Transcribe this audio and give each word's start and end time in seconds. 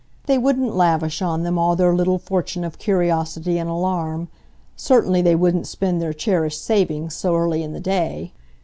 They 0.25 0.39
wouldn't 0.39 0.75
lavish 0.75 1.21
on 1.21 1.43
them 1.43 1.59
all 1.59 1.75
their 1.75 1.93
little 1.93 2.17
fortune 2.17 2.63
of 2.63 2.79
curiosity 2.79 3.59
and 3.59 3.69
alarm; 3.69 4.29
certainly 4.75 5.21
they 5.21 5.35
wouldn't 5.35 5.67
spend 5.67 6.01
their 6.01 6.11
cherished 6.11 6.65
savings 6.65 7.13
so 7.13 7.35
early 7.35 7.61
in 7.61 7.73
the 7.73 7.79
day. 7.79 8.33